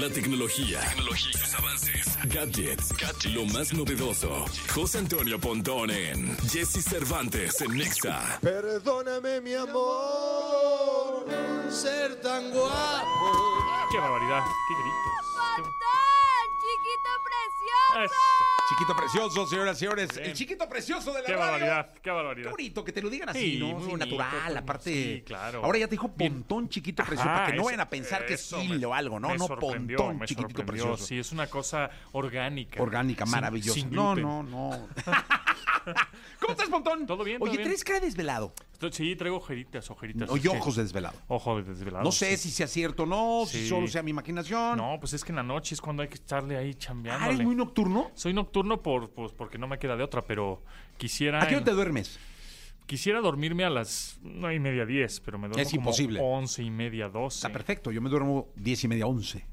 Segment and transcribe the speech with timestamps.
[0.00, 2.92] La tecnología, tecnología sus avances, gadgets,
[3.32, 4.44] lo más novedoso.
[4.74, 8.38] José Antonio Pontón en Jesse Cervantes en Nexa.
[8.42, 11.24] Perdóname, mi amor,
[11.70, 13.86] ser tan guapo.
[13.90, 15.95] Qué barbaridad, qué gritos.
[18.04, 18.14] Eso.
[18.68, 20.16] Chiquito precioso, señoras y señores.
[20.16, 21.44] El chiquito precioso de la Qué radio.
[21.52, 22.50] barbaridad, qué Qué barbaridad.
[22.50, 23.66] bonito que te lo digan así, Sí, ¿no?
[23.68, 24.92] muy Sí, bonito, natural, aparte.
[24.92, 25.64] sí, claro.
[25.64, 28.52] Ahora ya te dijo pontón chiquito precioso, para que no vayan a pensar que es
[28.68, 29.28] me- o algo, ¿no?
[29.28, 30.66] No, pontón sorprendió.
[30.66, 31.04] precioso.
[31.06, 32.82] Sí, es una cosa orgánica.
[32.82, 33.74] Orgánica, maravillosa.
[33.74, 34.22] sin no, gluten.
[34.24, 34.88] no, no.
[36.40, 37.06] ¿Cómo estás, Pontón?
[37.06, 37.68] Todo bien, todo Oye, bien.
[37.68, 38.52] ¿traes cara de desvelado?
[38.72, 40.28] Esto- Sí, traigo ojeritas, ojeritas.
[40.30, 41.16] Oye, es que- ojos de desvelado.
[41.28, 42.04] Ojo de desvelado.
[42.04, 43.68] No sé si sea cierto o no, si Sí.
[43.68, 44.76] solo sea mi imaginación.
[44.76, 47.34] No, pues es que en la noche es cuando hay que estarle ahí Ah, chambeándole.
[47.34, 48.10] ¿eres muy nocturno?
[48.14, 50.62] Soy nocturno por, pues, porque no me queda de otra, pero
[50.96, 51.42] quisiera...
[51.42, 52.18] ¿A qué hora te duermes?
[52.86, 56.20] Quisiera dormirme a las nueve y media, diez, pero me duermo Es como imposible.
[56.22, 57.38] once y media, doce.
[57.38, 59.44] Está perfecto, yo me duermo diez y media, once.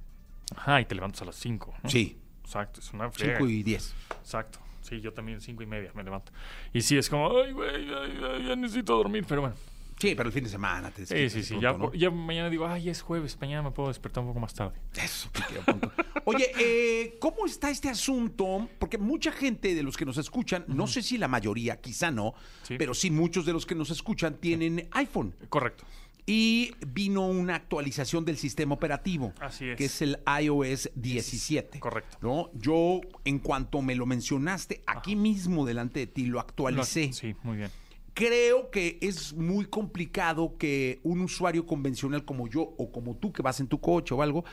[0.55, 1.73] Ajá, y te levantas a las cinco.
[1.81, 1.89] ¿no?
[1.89, 3.37] Sí, Exacto, es una friega.
[3.37, 3.95] cinco y diez.
[4.19, 4.59] Exacto.
[4.83, 6.31] Sí, yo también cinco y media me levanto.
[6.73, 9.55] Y sí, es como, ay, güey, ya necesito dormir, pero bueno.
[9.99, 11.55] Sí, pero el fin de semana te Sí, sí, sí.
[11.61, 11.93] Ya, ¿no?
[11.93, 14.73] ya mañana digo, ay, es jueves, mañana me puedo despertar un poco más tarde.
[15.01, 15.93] Eso, querido Pontón.
[16.25, 18.67] Oye, eh, ¿cómo está este asunto?
[18.79, 22.33] Porque mucha gente de los que nos escuchan, no sé si la mayoría, quizá no,
[22.63, 22.75] Sí.
[22.77, 25.33] pero sí muchos de los que nos escuchan tienen iPhone.
[25.47, 25.85] Correcto.
[26.25, 29.33] Y vino una actualización del sistema operativo.
[29.41, 29.77] Así es.
[29.77, 31.79] Que es el iOS 17.
[31.79, 32.17] Correcto.
[32.21, 32.49] ¿no?
[32.53, 37.07] Yo, en cuanto me lo mencionaste, aquí mismo delante de ti lo actualicé.
[37.07, 37.69] Lo- sí, muy bien.
[38.13, 43.41] Creo que es muy complicado que un usuario convencional como yo o como tú que
[43.41, 44.45] vas en tu coche o algo,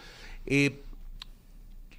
[0.47, 0.81] eh,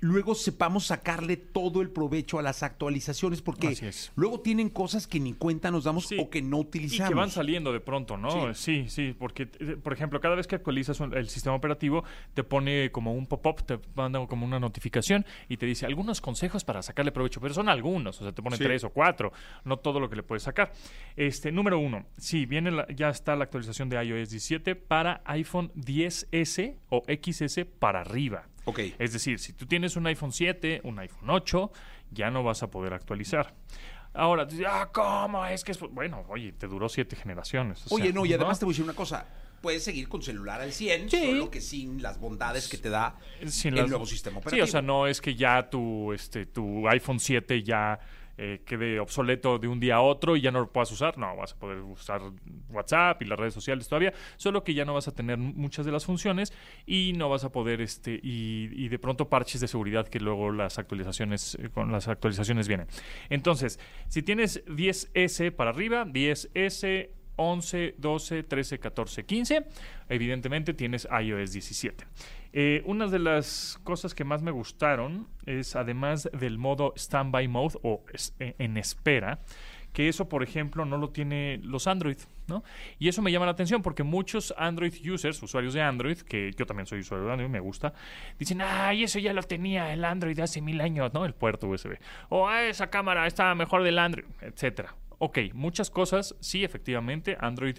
[0.01, 3.77] luego sepamos sacarle todo el provecho a las actualizaciones porque
[4.15, 6.17] luego tienen cosas que ni cuenta nos damos Sí.
[6.19, 7.09] o que no Y utilizamos.
[7.09, 8.53] que van saliendo de pronto, ¿no?
[8.53, 12.43] Sí, sí, porque, eh, por ejemplo, cada vez que actualizas un- el sistema operativo, te
[12.43, 16.81] pone como un pop-up, te manda como una notificación y te dice algunos consejos para
[16.81, 18.63] sacarle provecho, pero son algunos, o sea, te pone Sí.
[18.63, 19.31] tres o cuatro,
[19.65, 20.73] no todo lo que le puedes sacar.
[21.15, 25.71] Este, número uno, sí, viene la- ya está la actualización de iOS 17 para iPhone
[25.75, 28.47] 10S o XS para arriba.
[28.71, 28.79] Ok.
[28.99, 31.71] Es decir, si tú tienes un iPhone 7, un iPhone 8,
[32.11, 33.53] ya no vas a poder actualizar.
[34.13, 35.45] Ahora, ah, ¿cómo?
[35.45, 35.79] Es que es...
[35.79, 37.85] Bueno, oye, te duró siete generaciones.
[37.89, 39.25] o Oye, sea, no, y además te voy a decir una cosa.
[39.61, 41.27] Puedes seguir con celular al 100, Sí.
[41.27, 43.15] solo que sin las bondades que te da
[43.47, 44.63] Sin el las- nuevo sistema Sí, operativo.
[44.65, 47.99] o sea, no es que ya tu, este, tu iPhone 7 ya
[48.43, 51.15] eh, quede obsoleto de un día a otro y ya no lo puedas usar.
[51.15, 52.23] No, vas a poder usar
[52.69, 55.91] WhatsApp y las redes sociales todavía, solo que ya no vas a tener muchas de
[55.91, 56.51] las funciones
[56.87, 60.79] y no vas a poder, este, y, de pronto parches de seguridad que luego las
[60.79, 62.87] actualizaciones, eh, con las actualizaciones vienen.
[63.29, 69.65] Entonces, si tienes 10S para arriba, 10S 11, 12, 13, 14, 15.
[70.09, 72.05] Evidentemente tienes iOS 17.
[72.53, 77.79] Eh, una de las cosas que más me gustaron es, además del modo Standby Mode
[77.83, 78.03] o
[78.39, 79.39] eh, en espera,
[79.93, 82.63] que eso, por ejemplo, no lo tiene los Android, ¿no?
[82.97, 86.65] Y eso me llama la atención porque muchos Android users, usuarios de Android, que yo
[86.65, 87.93] también soy usuario de Android, me gusta,
[88.39, 91.25] dicen, ay, eso ya lo tenía el Android hace mil años, ¿no?
[91.25, 91.97] El puerto USB.
[92.29, 94.95] O "Ah, esa cámara está mejor del Android, etcétera.
[95.23, 97.77] Ok, muchas cosas, sí, efectivamente, Android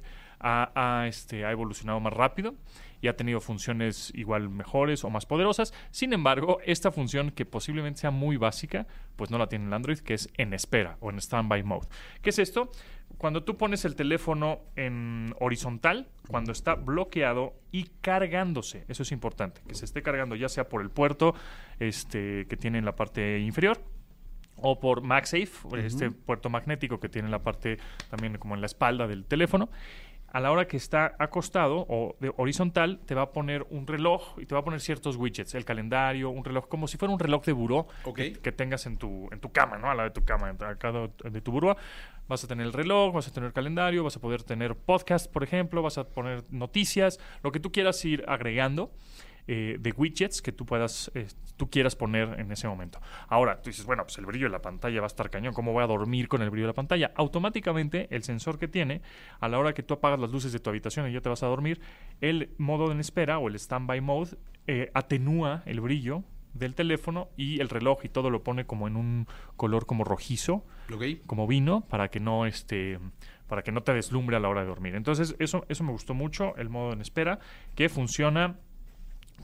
[1.07, 2.55] este, ha evolucionado más rápido
[3.01, 5.75] y ha tenido funciones igual mejores o más poderosas.
[5.91, 8.87] Sin embargo, esta función que posiblemente sea muy básica,
[9.17, 11.89] pues no la tiene el Android, que es en espera o en standby mode.
[12.23, 12.71] ¿Qué es esto?
[13.19, 19.63] Cuando tú pones el teléfono en horizontal, cuando está bloqueado y cargándose, eso es importante,
[19.67, 21.35] que se esté cargando ya sea por el puerto
[21.81, 23.81] este, que tiene en la parte inferior
[24.63, 25.51] o por MagSafe,
[25.85, 27.79] este puerto magnético que tiene en la parte
[28.11, 29.69] también como en la espalda del teléfono.
[30.35, 34.39] A la hora que está acostado o de horizontal, te va a poner un reloj
[34.39, 37.21] y te va a poner ciertos widgets, el calendario, un reloj, como si fuera un
[37.21, 38.17] reloj de buró Ok.
[38.17, 39.91] que, que tengas en tu, en tu cama, ¿no?
[39.91, 41.77] A la de tu cama, acá de, de tu buró.
[42.29, 45.43] Vas a tener el reloj, vas a tener calendario, vas a poder tener podcast, por
[45.45, 48.91] ejemplo, vas a poner noticias, lo que tú quieras ir agregando
[49.49, 53.01] eh, de widgets que tú puedas, eh, tú quieras poner en ese momento.
[53.29, 55.73] Ahora, tú dices, bueno, pues el brillo de la pantalla va a estar cañón, ¿cómo
[55.73, 57.13] voy a dormir con el brillo de la pantalla?
[57.17, 59.03] Automáticamente, el sensor que tiene,
[59.41, 61.43] a la hora que tú apagas las luces de tu habitación y ya te vas
[61.43, 61.81] a dormir,
[62.21, 64.37] el modo en espera o el standby mode
[64.67, 66.23] eh, atenúa el brillo
[66.55, 70.65] del teléfono y el reloj y todo lo pone como en un color como rojizo
[71.27, 72.99] como vino para que no este
[73.53, 74.95] para que no te deslumbre a la hora de dormir.
[74.95, 77.39] Entonces, eso, eso me gustó mucho, el modo en espera,
[77.75, 78.57] que funciona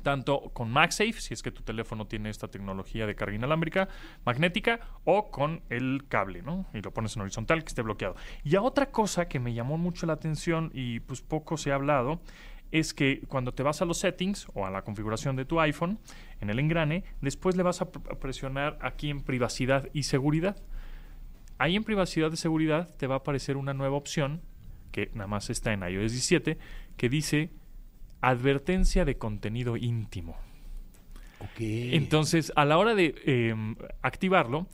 [0.08, 3.90] tanto con MagSafe, si es que tu teléfono tiene esta tecnología de carga inalámbrica
[4.24, 6.64] magnética, o con el cable, ¿no?
[6.72, 8.16] Y lo pones en horizontal, que esté bloqueado.
[8.42, 11.74] Y a otra cosa que me llamó mucho la atención y pues poco se ha
[11.74, 12.22] hablado,
[12.72, 15.98] es que cuando te vas a los settings o a la configuración de tu iPhone,
[16.40, 20.56] en el engrane, después le vas a pr- a presionar aquí en privacidad y seguridad.
[21.58, 24.40] Ahí en privacidad y seguridad te va a aparecer una nueva opción,
[24.90, 26.56] que nada más está en iOS 17,
[26.96, 27.50] que dice
[28.20, 30.36] advertencia de contenido íntimo.
[31.94, 33.54] Entonces, a la hora de eh,
[34.02, 34.66] activarlo,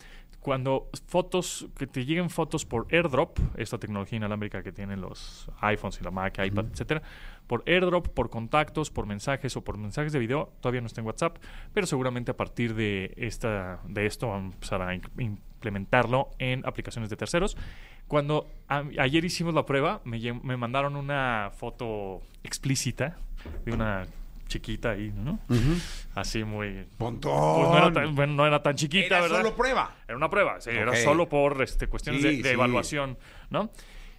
[0.45, 5.99] cuando fotos, que te lleguen fotos por airdrop, esta tecnología inalámbrica que tienen los iPhones
[6.03, 7.03] y la Mac, iPad, etcétera,
[7.47, 11.07] por airdrop, por contactos, por mensajes o por mensajes de video, todavía no está en
[11.07, 11.39] WhatsApp,
[11.73, 17.09] pero seguramente a partir de esta, de esto vamos a empezar a implementarlo en aplicaciones
[17.09, 17.57] de terceros.
[18.15, 23.17] Cuando a- ayer hicimos la prueba, me, me mandaron una foto explícita
[23.65, 24.07] de una
[24.47, 25.41] chiquita ahí, ¿no?
[26.15, 27.57] Así muy Montón.
[27.57, 29.39] pues no era tan, bueno, no era tan chiquita, Era ¿verdad?
[29.39, 29.97] solo prueba.
[30.07, 32.55] Era una prueba, sí, era solo por este, cuestiones Sí, de, de sí.
[32.55, 33.19] evaluación,
[33.51, 33.73] ¿no?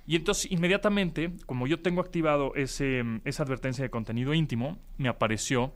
[0.06, 5.72] Y entonces, inmediatamente, como yo tengo activado ese, esa advertencia de contenido íntimo, me apareció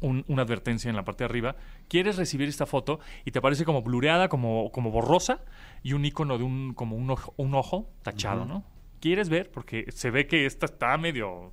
[0.00, 1.56] un- una advertencia en la parte de arriba.
[1.88, 3.00] ¿Quieres recibir esta foto?
[3.24, 5.40] Y te aparece como blureada, como, como borrosa,
[5.82, 8.64] y un icono de un, como un ojo, un ojo tachado, ¿no?
[9.00, 9.50] ¿Quieres ver?
[9.50, 11.52] Porque se ve que esta está medio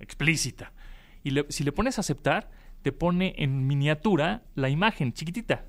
[0.00, 0.72] explícita.
[1.24, 2.50] Y le- si le pones aceptar,
[2.82, 5.64] te pone en miniatura la imagen chiquitita.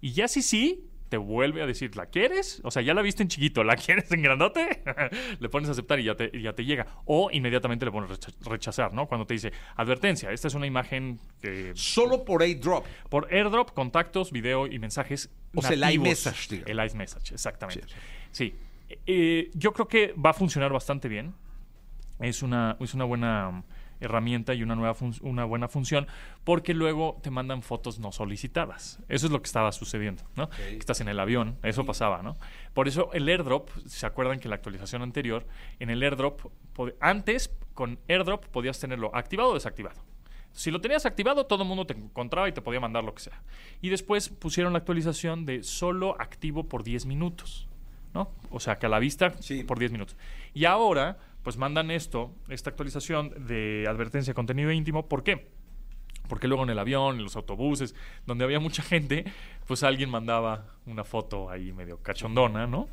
[0.00, 2.60] Y ya si sí, te vuelve a decir, ¿la quieres?
[2.64, 4.82] O sea, ya la viste en chiquito, ¿la quieres en grandote?
[5.40, 6.86] le pones a aceptar y ya te, ya te llega.
[7.04, 9.06] O inmediatamente le pones recha- rechazar, ¿no?
[9.06, 11.72] Cuando te dice, advertencia, esta es una imagen que...
[11.74, 12.84] Solo por airdrop.
[13.08, 15.30] Por airdrop, contactos, video y mensajes.
[15.54, 16.70] O sea, el iMessage, digamos.
[16.70, 17.86] El iMessage, exactamente.
[18.30, 18.54] Sí.
[19.06, 21.34] Eh, yo creo que va a funcionar bastante bien.
[22.18, 23.62] Es una, es una buena
[24.00, 26.06] herramienta y una, nueva una buena función
[26.44, 28.98] porque luego te mandan fotos no solicitadas.
[29.08, 30.48] Eso es lo que estaba sucediendo, ¿no?
[30.78, 32.36] Estás en el avión, eso pasaba, ¿no?
[32.74, 35.46] Por eso el airdrop, ¿se acuerdan que la actualización anterior,
[35.78, 36.40] en el airdrop,
[37.00, 40.02] antes con airdrop podías tenerlo activado o desactivado.
[40.52, 43.20] Si lo tenías activado, todo el mundo te encontraba y te podía mandar lo que
[43.22, 43.42] sea.
[43.82, 47.68] Y después pusieron la actualización de solo activo por 10 minutos.
[48.14, 48.30] ¿no?
[48.50, 49.62] O sea, que a la vista Sí.
[49.64, 50.16] por 10 minutos.
[50.54, 55.06] Y ahora, pues mandan esto, esta actualización de advertencia de contenido íntimo.
[55.08, 55.46] ¿Por qué?
[56.28, 57.94] Porque luego en el avión, en los autobuses,
[58.26, 59.24] donde había mucha gente,
[59.68, 62.88] pues alguien mandaba una foto ahí medio cachondona, ¿no?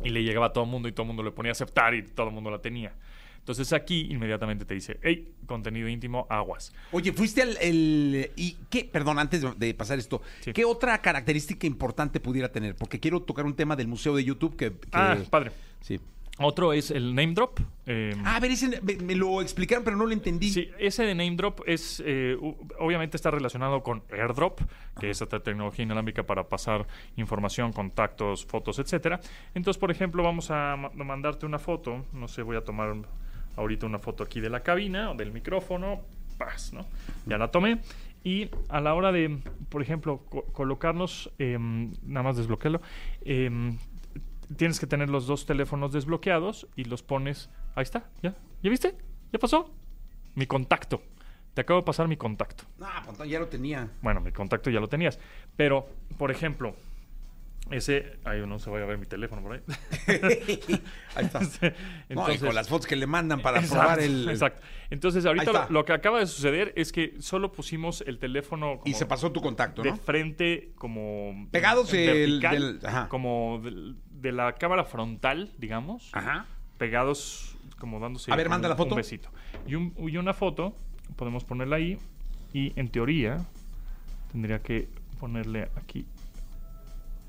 [0.00, 1.92] Y le llegaba a todo el mundo y todo el mundo le ponía a aceptar
[1.96, 2.94] y todo el mundo la tenía.
[3.40, 6.72] Entonces aquí inmediatamente te dice, hey, contenido íntimo, aguas.
[6.92, 7.56] Oye, fuiste al.
[7.60, 8.84] el- ¿Y qué?
[8.84, 10.52] Perdón, antes de, pasar esto, Sí.
[10.52, 12.76] ¿qué otra característica importante pudiera tener?
[12.76, 14.70] Porque quiero tocar un tema del museo de YouTube que.
[14.70, 15.50] que- Ah, padre.
[15.80, 15.98] Sí.
[16.38, 17.60] Otro es el name drop.
[17.86, 20.50] eh, Ah, a ver, ese me, me lo explicaron, pero no lo entendí.
[20.50, 22.36] Sí, ese de name drop es eh,
[22.78, 24.60] obviamente está relacionado con airdrop,
[25.00, 26.86] que es esta tecnología inalámbrica para pasar
[27.16, 29.18] información, contactos, fotos, etcétera.
[29.54, 32.04] Entonces, por ejemplo, vamos a ma- mandarte una foto.
[32.12, 32.94] No sé, voy a tomar
[33.56, 36.02] ahorita una foto aquí de la cabina o del micrófono.
[36.36, 36.84] Paz, ¿no?
[37.24, 37.80] Ya la tomé.
[38.22, 39.38] Y a la hora de,
[39.70, 42.82] por ejemplo, co- colocarnos, em, nada más desbloquearlo,
[43.24, 43.78] em,
[44.56, 47.50] tienes que tener los dos teléfonos desbloqueados y los pones.
[47.74, 48.34] Ahí está, ya.
[48.62, 48.96] ¿Ya viste?
[49.32, 49.70] ¿Ya pasó?
[50.34, 51.02] Mi contacto.
[51.54, 52.64] Te acabo de pasar mi contacto.
[52.80, 53.90] Ah, pues, ya lo tenía.
[54.02, 55.18] Bueno, mi contacto ya lo tenías.
[55.56, 55.88] Pero,
[56.18, 56.76] por ejemplo,
[57.70, 58.18] ese.
[58.24, 59.60] Ay, no se vaya a ver mi teléfono por ahí.
[61.16, 61.40] Ahí está.
[62.10, 64.28] no, y con las fotos que le mandan para Exacto, probar el.
[64.28, 64.62] Exacto.
[64.90, 68.80] Entonces, ahorita lo, que acaba de suceder es que solo pusimos el teléfono.
[68.84, 69.96] Y se pasó tu contacto, de ¿no?
[69.96, 73.08] frente como Pegados vertical, del- ajá.
[73.08, 76.46] como de la cámara frontal digamos Ajá.
[76.78, 78.90] pegados como dándose A ver, como manda un- la foto.
[78.94, 79.28] un besito
[79.66, 80.74] y, un- y una foto
[81.16, 81.98] podemos ponerla ahí
[82.52, 83.44] y en teoría
[84.32, 84.88] tendría que
[85.20, 86.06] ponerle aquí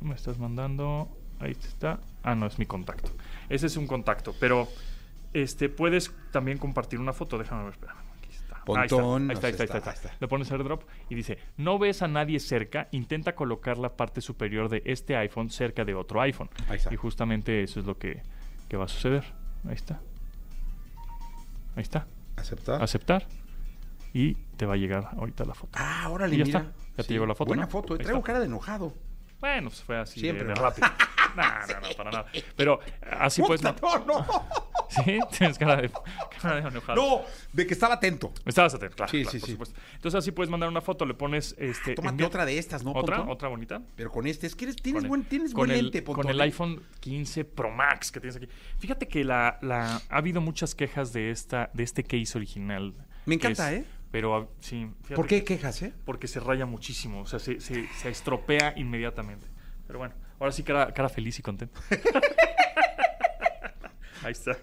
[0.01, 3.12] me estás mandando ahí está ah no es mi contacto
[3.50, 4.68] ese es un contacto pero
[5.34, 9.36] este puedes también compartir una foto déjame ver espérame aquí está Ahí está, Pontón, ahí
[9.36, 10.12] está, ahí está, ahí está, ahí está.
[10.20, 14.68] Le pones airdrop y dice, no ves a nadie cerca, intenta colocar la parte superior
[14.68, 16.50] de este iPhone cerca de otro iPhone.
[16.68, 16.94] Ahí está.
[16.94, 18.22] Y justamente eso es lo que,
[18.68, 19.24] que va a suceder.
[19.66, 20.01] Ahí está.
[21.77, 22.08] Ahí está.
[22.36, 22.82] ¿Aceptar?
[22.84, 23.27] Aceptar.
[24.13, 25.72] Y te va a llegar ahorita la foto.
[25.80, 26.60] Ah, órale, Y ya mira.
[26.60, 26.74] está.
[26.98, 27.70] Ya te llegó la foto, Buena ¿no?
[27.70, 27.98] foto.
[27.98, 28.94] Traigo cara de enojado.
[29.39, 30.88] Bueno, pues fue así Siempre, de, rápido.
[31.36, 32.25] no, no, no, para nada.
[32.56, 32.79] Pero
[33.20, 33.62] así pues...
[33.62, 33.74] No,
[34.06, 34.25] no.
[34.89, 35.91] Sí, tienes cara de,
[36.41, 36.96] cara de enojado.
[36.96, 38.32] No, de que estaba atento.
[38.46, 39.51] Estabas atento, claro, Sí, claro, sí, por sí.
[39.51, 39.79] supuesto.
[39.96, 42.91] Entonces así puedes mandar una foto, le pones este Tómate envía- otra de estas, ¿no?
[42.91, 43.34] otra, Pontón?
[43.36, 43.82] otra bonita.
[43.98, 46.32] Pero con este, es que eres, tienes el- buen, tienes buen el, lente, Pontón, Con
[46.32, 48.48] el iPhone 15 Pro Max que tienes aquí.
[48.79, 52.94] Fíjate que la, la, ha habido muchas quejas de esta de este case original.
[53.25, 53.86] Me encanta, es- ¿eh?
[54.18, 54.90] Pero ah, sí.
[55.16, 55.94] ¿Por qué que- quejas, eh?
[56.04, 57.22] Porque se raya muchísimo.
[57.22, 59.46] O sea, se, se, se estropea inmediatamente.
[59.86, 61.80] Pero bueno, ahora sí cara, cara feliz y contento.
[64.24, 64.58] Ahí está.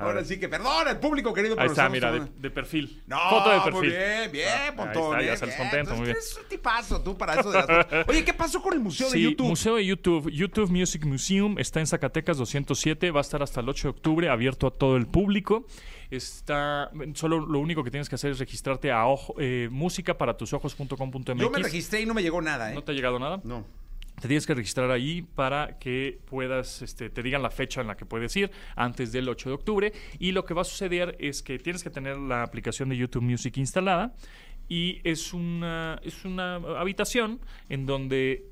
[0.00, 1.54] Ahora sí que, perdón, el público querido.
[1.58, 3.02] Ahí está, mira, de, de perfil.
[3.06, 3.72] No, Foto de perfil.
[3.74, 5.20] muy bien, bien, Ah, ahí Pontón.
[5.20, 5.68] está, ya sales bien.
[5.68, 6.16] contento, muy bien.
[6.18, 7.86] Es un tipazo tú para eso de las.
[8.08, 9.46] Oye, ¿qué pasó con el museo de Sí, YouTube?
[9.48, 10.30] Museo de YouTube.
[10.30, 13.10] YouTube Music Museum está en Zacatecas 207.
[13.10, 15.66] Va a estar hasta el 8 de octubre, abierto a todo el público.
[16.10, 16.90] Está.
[17.14, 20.52] Solo lo único que tienes que hacer es registrarte a ojo, eh, música para tus
[20.52, 21.36] ojos.com.mx.
[21.38, 22.74] Yo me registré y no me llegó nada, ¿eh?
[22.74, 23.40] ¿No te ha llegado nada?
[23.44, 23.64] No.
[24.20, 27.96] Te tienes que registrar ahí para que puedas, este, te digan la fecha en la
[27.96, 29.92] que puedes ir antes del 8 de octubre.
[30.18, 33.22] Y lo que va a suceder es que tienes que tener la aplicación de YouTube
[33.22, 34.14] Music instalada
[34.68, 38.46] y es una, es una habitación en donde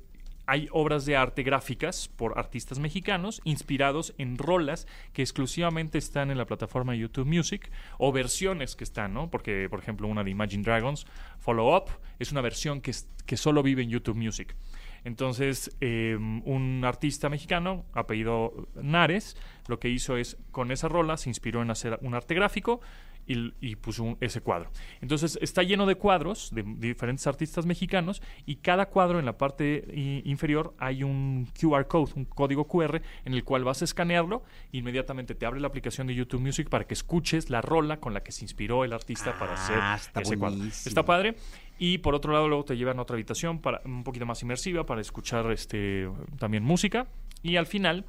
[0.49, 6.39] hay obras de arte gráficas por artistas mexicanos inspirados en rolas que exclusivamente están en
[6.39, 9.29] la plataforma YouTube Music o versiones que están, ¿no?
[9.29, 11.05] Porque, por ejemplo, una de Imagine Dragons,
[11.37, 12.93] Follow Up, es una versión que,
[13.27, 14.55] que solo vive en YouTube Music.
[15.03, 19.35] Entonces, eh, un artista mexicano, apellido Nares,
[19.67, 22.81] lo que hizo es, con esa rola, se inspiró en hacer un arte gráfico
[23.27, 24.71] y, y puso un- ese cuadro.
[25.01, 29.85] Entonces, está lleno de cuadros de, diferentes artistas mexicanos y cada cuadro en la parte
[29.93, 34.41] i- inferior hay un QR code, un código QR, en el cual vas a escanearlo,
[34.71, 38.23] inmediatamente te abre la aplicación de YouTube Music para que escuches la rola con la
[38.23, 40.63] que se inspiró el artista para hacer Ah, está ese cuadro.
[40.89, 41.35] Está padre.
[41.79, 44.85] Y por otro lado, luego te llevan a otra habitación para, un poquito más inmersiva
[44.85, 46.07] para escuchar este
[46.37, 47.07] también música.
[47.41, 48.05] Y al final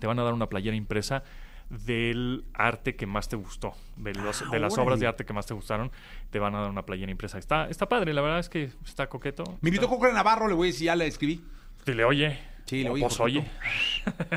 [0.00, 1.22] te van a dar una playera impresa
[1.70, 4.86] del arte que más te gustó, de, los- Ah, de las órale.
[4.86, 5.92] obras de arte que más te gustaron,
[6.30, 7.38] te van a dar una playera impresa.
[7.38, 9.44] Está, está padre, la verdad es que está coqueto.
[9.60, 11.44] Me invitó Coco Navarro, le voy a decir, ya le escribí.
[11.84, 12.38] Te le oye.
[12.64, 13.44] Sí, le oye, Pues oye.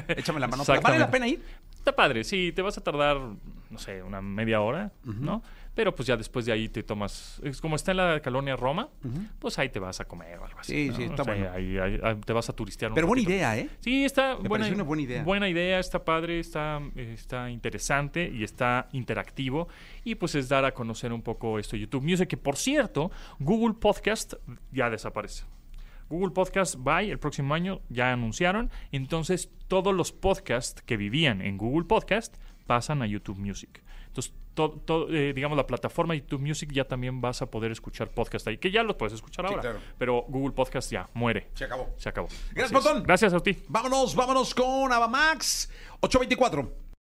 [0.10, 0.63] Échame la mano.
[0.83, 1.41] ¿Vale la pena ir?
[1.75, 3.17] Está padre, sí, te vas a tardar,
[3.74, 5.44] no sé, una media hora, ¿no?
[5.75, 8.89] Pero pues ya después de ahí te tomas, es como está en la colonia Roma,
[9.39, 10.72] pues ahí te vas a comer o algo así.
[10.72, 10.96] Sí, ¿no?
[10.96, 11.51] sí, está O sea, bueno.
[11.51, 13.70] ahí- ahí- ahí te vas a turistear un Pero buena idea, ¿eh?
[13.80, 15.24] Sí, está Me buena, una buena idea.
[15.24, 19.68] Buena idea, está padre, está, está interesante y está interactivo.
[20.03, 23.74] Y pues es dar a conocer un poco esto YouTube Music, que por cierto, Google
[23.80, 24.36] Podcast
[24.72, 25.44] ya desaparece.
[26.10, 28.70] Google Podcast Bye el próximo año ya anunciaron.
[28.92, 33.82] Entonces, todos los podcasts que vivían en Google Podcast pasan a YouTube Music.
[34.08, 38.10] Entonces, to- to- eh, digamos, la plataforma YouTube Music ya también vas a poder escuchar
[38.12, 39.62] podcast ahí, que ya los puedes escuchar Sí, ahora.
[39.62, 39.79] claro.
[39.98, 41.50] Pero Google Podcast ya muere.
[41.55, 41.89] Se acabó.
[41.98, 42.27] Se acabó.
[42.51, 42.84] Gracias.
[42.84, 43.03] Botón.
[43.03, 43.58] Gracias a ti.
[43.67, 45.70] Vámonos, vámonos con Avamax
[46.01, 46.83] 824.